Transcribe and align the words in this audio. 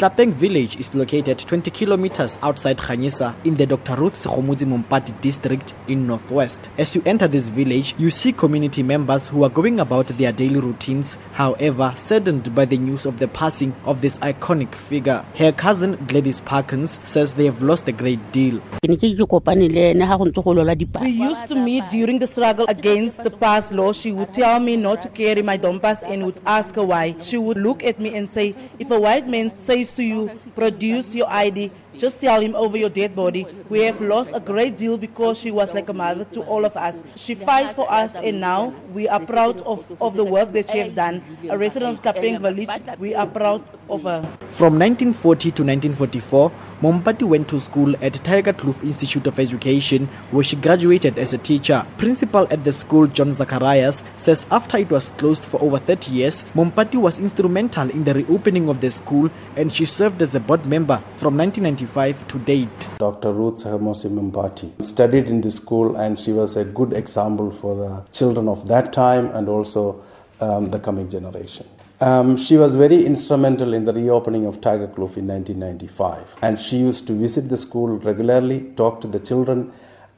Tlapeng 0.00 0.32
village 0.32 0.76
is 0.78 0.94
located 0.94 1.40
20 1.40 1.72
kilometers 1.72 2.38
outside 2.40 2.78
Khanyisa 2.78 3.34
in 3.44 3.56
the 3.56 3.66
Dr. 3.66 3.96
Ruth 3.96 4.14
Segomotsi 4.14 4.64
Mompati 4.64 5.10
district 5.20 5.74
in 5.88 6.06
northwest. 6.06 6.70
As 6.78 6.94
you 6.94 7.02
enter 7.04 7.26
this 7.26 7.48
village, 7.48 7.96
you 7.98 8.08
see 8.08 8.30
community 8.30 8.84
members 8.84 9.26
who 9.26 9.42
are 9.42 9.50
going 9.50 9.80
about 9.80 10.06
their 10.06 10.30
daily 10.30 10.60
routines, 10.60 11.16
however, 11.32 11.92
saddened 11.96 12.54
by 12.54 12.64
the 12.64 12.78
news 12.78 13.06
of 13.06 13.18
the 13.18 13.26
passing 13.26 13.74
of 13.86 14.00
this 14.00 14.20
iconic 14.20 14.72
figure. 14.72 15.24
Her 15.34 15.50
cousin 15.50 15.96
Gladys 16.06 16.42
Parkins 16.42 17.00
says 17.02 17.34
they 17.34 17.46
have 17.46 17.60
lost 17.60 17.88
a 17.88 17.92
great 17.92 18.20
deal. 18.30 18.62
We 18.86 18.94
used 18.94 19.08
to 21.48 21.56
meet 21.56 21.88
during 21.88 22.20
the 22.20 22.28
struggle 22.28 22.66
against 22.68 23.24
the 23.24 23.32
pass 23.32 23.72
law. 23.72 23.92
She 23.92 24.12
would 24.12 24.32
tell 24.32 24.60
me 24.60 24.76
not 24.76 25.02
to 25.02 25.08
carry 25.08 25.42
my 25.42 25.58
dompas 25.58 26.04
and 26.04 26.24
would 26.24 26.40
ask 26.46 26.76
her 26.76 26.84
why. 26.84 27.16
She 27.20 27.36
would 27.36 27.58
look 27.58 27.82
at 27.82 27.98
me 27.98 28.14
and 28.14 28.28
say, 28.28 28.54
if 28.78 28.92
a 28.92 29.00
white 29.00 29.26
man 29.26 29.52
says 29.52 29.87
to 29.94 30.02
you, 30.02 30.30
produce 30.54 31.14
your 31.14 31.28
ID, 31.28 31.70
just 31.96 32.20
tell 32.20 32.40
him 32.40 32.54
over 32.54 32.76
your 32.76 32.88
dead 32.88 33.14
body. 33.16 33.46
We 33.68 33.80
have 33.82 34.00
lost 34.00 34.30
a 34.34 34.40
great 34.40 34.76
deal 34.76 34.96
because 34.96 35.38
she 35.38 35.50
was 35.50 35.74
like 35.74 35.88
a 35.88 35.92
mother 35.92 36.24
to 36.26 36.42
all 36.42 36.64
of 36.64 36.76
us. 36.76 37.02
She 37.16 37.34
fight 37.34 37.74
for 37.74 37.90
us 37.90 38.14
and 38.14 38.40
now 38.40 38.72
we 38.92 39.08
are 39.08 39.20
proud 39.20 39.60
of, 39.62 39.84
of 40.00 40.14
the 40.16 40.24
work 40.24 40.52
that 40.52 40.70
she 40.70 40.78
has 40.78 40.92
done. 40.92 41.22
A 41.50 41.58
resident 41.58 41.94
of 41.98 42.02
Tlapeng 42.02 42.40
village, 42.40 42.68
we 42.98 43.14
are 43.14 43.26
proud 43.26 43.62
of 43.90 44.02
her. 44.04 44.22
From 44.50 44.78
1940 44.78 45.50
to 45.50 45.62
1944, 45.64 46.52
Mompati 46.80 47.24
went 47.24 47.48
to 47.48 47.58
school 47.58 47.96
at 48.00 48.14
Tiger 48.22 48.52
Kloof 48.52 48.84
Institute 48.84 49.26
of 49.26 49.40
Education, 49.40 50.06
where 50.30 50.44
she 50.44 50.54
graduated 50.54 51.18
as 51.18 51.32
a 51.32 51.38
teacher. 51.38 51.84
Principal 51.96 52.46
at 52.52 52.62
the 52.62 52.72
school, 52.72 53.08
John 53.08 53.32
Zacharias, 53.32 54.04
says 54.16 54.46
after 54.52 54.78
it 54.78 54.88
was 54.88 55.08
closed 55.16 55.44
for 55.44 55.60
over 55.60 55.80
30 55.80 56.12
years, 56.12 56.44
Mompati 56.54 56.94
was 56.94 57.18
instrumental 57.18 57.90
in 57.90 58.04
the 58.04 58.14
reopening 58.14 58.68
of 58.68 58.80
the 58.80 58.92
school 58.92 59.28
and 59.56 59.72
she 59.72 59.84
served 59.84 60.22
as 60.22 60.36
a 60.36 60.40
board 60.40 60.66
member 60.66 60.98
from 61.16 61.36
1995 61.36 62.28
to 62.28 62.38
date. 62.38 62.88
Dr. 62.98 63.32
Ruth 63.32 63.56
Segomotsi 63.64 64.08
Mompati 64.08 64.80
studied 64.80 65.26
in 65.26 65.40
the 65.40 65.50
school 65.50 65.96
and 65.96 66.16
she 66.16 66.30
was 66.30 66.56
a 66.56 66.64
good 66.64 66.92
example 66.92 67.50
for 67.50 67.74
the 67.74 68.04
children 68.12 68.48
of 68.48 68.68
that 68.68 68.92
time 68.92 69.26
and 69.34 69.48
also 69.48 70.00
um, 70.40 70.70
the 70.70 70.78
coming 70.78 71.08
generation. 71.08 71.66
Um, 72.00 72.36
she 72.36 72.56
was 72.56 72.76
very 72.76 73.04
instrumental 73.04 73.74
in 73.74 73.84
the 73.84 73.92
reopening 73.92 74.46
of 74.46 74.60
Tiger 74.60 74.86
Kloof 74.86 75.16
in 75.16 75.26
1995 75.26 76.36
and 76.42 76.58
she 76.58 76.76
used 76.76 77.08
to 77.08 77.12
visit 77.12 77.48
the 77.48 77.56
school 77.56 77.98
regularly, 77.98 78.70
talk 78.76 79.00
to 79.00 79.08
the 79.08 79.18
children 79.18 79.72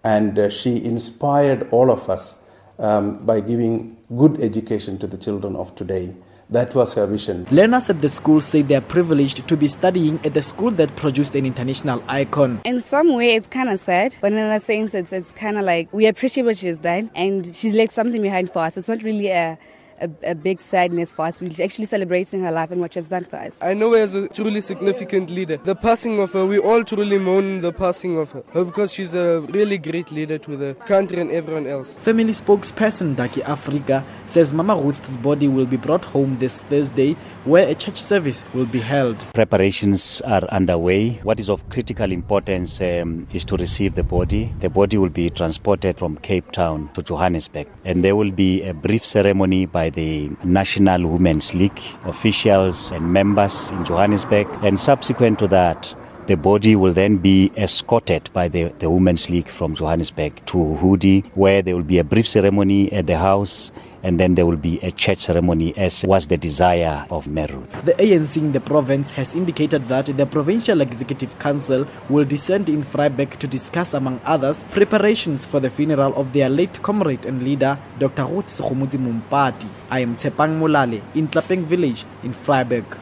and 0.04 0.38
uh, 0.38 0.50
she 0.50 0.84
inspired 0.84 1.68
all 1.70 1.91
of 1.91 2.10
us 2.10 2.36
um, 2.78 3.24
by 3.24 3.41
giving 3.41 3.96
good 4.14 4.41
education 4.41 4.98
to 4.98 5.06
the 5.06 5.16
children 5.16 5.56
of 5.56 5.74
today. 5.74 6.14
That 6.50 6.74
was 6.74 6.94
her 6.94 7.06
vision. 7.06 7.46
Learners 7.52 7.88
at 7.91 8.00
the 8.00 8.08
school 8.08 8.41
say 8.41 8.62
they 8.62 8.74
are 8.74 8.80
privileged 8.80 9.46
to 9.46 9.56
be 9.56 9.68
studying 9.68 10.18
at 10.24 10.34
the 10.34 10.42
school 10.42 10.72
that 10.72 10.94
produced 10.96 11.36
an 11.36 11.46
international 11.46 12.02
icon. 12.08 12.60
In 12.64 12.80
some 12.80 13.14
way, 13.14 13.36
it's 13.36 13.46
kind 13.46 13.68
of 13.68 13.78
sad, 13.78 14.16
but 14.20 14.32
in 14.32 14.38
another 14.38 14.58
sense, 14.58 14.92
it's 14.92 15.12
it's 15.12 15.30
kind 15.30 15.58
of 15.58 15.64
like 15.64 15.92
we 15.92 16.06
appreciate 16.06 16.42
what 16.42 16.56
she's 16.56 16.78
done, 16.78 17.08
and 17.14 17.46
she's 17.46 17.72
left 17.72 17.92
something 17.92 18.20
behind 18.20 18.50
for 18.50 18.62
us. 18.62 18.76
It's 18.76 18.88
not 18.88 19.04
really 19.04 19.28
a, 19.28 19.56
a 20.00 20.10
a 20.22 20.34
big 20.34 20.60
sadness 20.60 21.12
for 21.12 21.26
us. 21.26 21.40
We're 21.40 21.50
actually 21.62 21.86
celebrating 21.86 22.42
her 22.42 22.52
life 22.52 22.70
and 22.70 22.80
what 22.80 22.94
she's 22.94 23.08
done 23.08 23.24
for 23.24 23.36
us. 23.36 23.58
I 23.62 23.74
know 23.74 23.92
her 23.92 23.98
as 23.98 24.14
a 24.14 24.28
truly 24.28 24.60
significant 24.60 25.30
leader. 25.30 25.56
The 25.58 25.74
passing 25.74 26.20
of 26.20 26.32
her, 26.32 26.44
we 26.46 26.58
all 26.58 26.84
truly 26.84 27.18
mourn 27.18 27.60
the 27.60 27.72
passing 27.72 28.18
of 28.18 28.30
her 28.32 28.40
her 28.52 28.64
because 28.64 28.92
she's 28.92 29.14
a 29.14 29.40
really 29.40 29.78
great 29.78 30.10
leader 30.10 30.38
to 30.38 30.56
the 30.56 30.74
country 30.86 31.20
and 31.20 31.30
everyone 31.30 31.66
else. 31.66 31.96
Family 31.96 32.32
spokesperson 32.32 33.14
Darkey 33.14 33.42
Afrika 33.42 34.04
says 34.26 34.52
Mama 34.52 34.76
Ruth's 34.76 35.16
body 35.16 35.48
will 35.48 35.66
be 35.66 35.76
brought 35.76 36.04
home 36.04 36.38
this 36.38 36.62
Thursday, 36.64 37.14
where 37.44 37.68
a 37.68 37.74
church 37.74 38.00
service 38.00 38.44
will 38.54 38.66
be 38.66 38.78
held. 38.78 39.16
Preparations 39.34 40.20
are 40.22 40.44
underway. 40.48 41.10
What 41.22 41.40
is 41.40 41.48
of 41.48 41.68
critical 41.68 42.12
importance 42.12 42.80
um, 42.80 43.26
is 43.32 43.44
to 43.46 43.56
receive 43.56 43.94
the 43.94 44.04
body. 44.04 44.52
The 44.60 44.70
body 44.70 44.98
will 44.98 45.08
be 45.08 45.30
transported 45.30 45.98
from 45.98 46.16
Cape 46.18 46.52
Town 46.52 46.90
to 46.94 47.02
Johannesburg, 47.02 47.68
and 47.84 48.04
there 48.04 48.16
will 48.16 48.30
be 48.30 48.62
a 48.62 48.75
brief 48.75 49.04
ceremony 49.04 49.66
by 49.66 49.89
the 49.90 50.30
National 50.44 51.06
Women's 51.06 51.54
League 51.54 51.80
officials 52.04 52.92
and 52.92 53.12
members 53.12 53.70
in 53.70 53.84
Johannesburg. 53.84 54.46
And 54.62 54.78
subsequent 54.78 55.38
to 55.40 55.48
that, 55.48 55.94
the 56.26 56.36
body 56.36 56.76
will 56.76 56.92
then 56.92 57.16
be 57.16 57.50
escorted 57.56 58.31
by 58.32 58.48
the, 58.48 58.64
the 58.78 58.88
Women's 58.88 59.28
League 59.28 59.48
from 59.48 59.75
Johannesburg 59.75 60.44
to 60.47 60.58
Hudi, 60.58 61.25
where 61.34 61.62
there 61.62 61.75
will 61.75 61.82
be 61.82 61.98
a 61.98 62.04
brief 62.04 62.26
ceremony 62.26 62.92
at 62.92 63.06
the 63.06 63.19
house, 63.19 63.72
and 64.03 64.19
then 64.19 64.34
there 64.34 64.47
will 64.47 64.56
be 64.56 64.78
a 64.81 64.91
church 64.91 65.19
ceremony, 65.19 65.76
as 65.76 66.04
was 66.04 66.26
the 66.26 66.36
desire 66.36 67.06
of 67.10 67.26
Meruth. 67.26 67.84
The 67.84 67.94
ANC 67.94 68.36
in 68.36 68.53
the 68.53 68.60
province 68.60 69.10
has 69.12 69.34
indicated 69.34 69.86
that 69.88 70.06
the 70.06 70.26
Provincial 70.26 70.81
Executive 70.81 71.38
Council 71.38 71.86
will 72.08 72.25
descend 72.25 72.69
in 72.69 72.82
Vryburg 72.82 73.38
to 73.38 73.47
discuss, 73.47 73.94
among 73.94 74.20
others, 74.25 74.64
preparations 74.70 75.44
for 75.44 75.60
the 75.60 75.70
funeral 75.70 76.14
of 76.14 76.32
their 76.32 76.48
late 76.48 76.81
comrade 76.82 77.26
and 77.26 77.42
leader, 77.42 77.78
Dr. 77.98 78.25
Ruth 78.26 78.48
Segomotsi 78.48 78.98
Mompati. 78.98 79.69
I 79.91 80.00
am 80.00 80.16
Tepang 80.16 80.58
Molale 80.58 81.02
in 81.14 81.28
Tlapeng 81.28 81.64
village 81.64 82.04
in 82.22 82.32
Vryburg. 82.32 82.98